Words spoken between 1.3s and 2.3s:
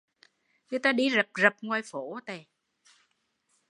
rập ngoài phố